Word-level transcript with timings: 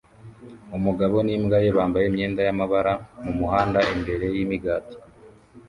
Umugabo 0.77 1.15
n'imbwa 1.25 1.57
ye 1.63 1.69
bambaye 1.77 2.05
imyenda 2.07 2.41
y'amabara 2.47 2.93
mumuhanda 3.23 3.79
imbere 3.93 4.25
yimigati 4.35 4.95